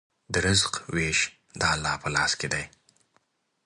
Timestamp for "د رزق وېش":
0.33-1.19